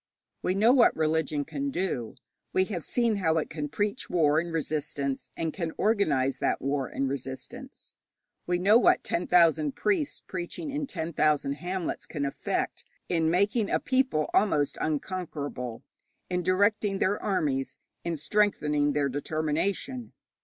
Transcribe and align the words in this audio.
We 0.41 0.55
know 0.55 0.73
what 0.73 0.95
religion 0.95 1.45
can 1.45 1.69
do. 1.69 2.15
We 2.53 2.63
have 2.73 2.83
seen 2.83 3.17
how 3.17 3.37
it 3.37 3.51
can 3.51 3.69
preach 3.69 4.09
war 4.09 4.39
and 4.39 4.51
resistance, 4.51 5.29
and 5.37 5.53
can 5.53 5.73
organize 5.77 6.39
that 6.39 6.59
war 6.59 6.87
and 6.87 7.07
resistance. 7.07 7.95
We 8.47 8.57
know 8.57 8.79
what 8.79 9.03
ten 9.03 9.27
thousand 9.27 9.73
priests 9.75 10.19
preaching 10.19 10.71
in 10.71 10.87
ten 10.87 11.13
thousand 11.13 11.51
hamlets 11.53 12.07
can 12.07 12.25
effect 12.25 12.83
in 13.09 13.29
making 13.29 13.69
a 13.69 13.79
people 13.79 14.31
almost 14.33 14.75
unconquerable, 14.81 15.83
in 16.31 16.41
directing 16.41 16.97
their 16.97 17.21
armies, 17.21 17.77
in 18.03 18.17
strengthening 18.17 18.93
their 18.93 19.07
determination. 19.07 20.13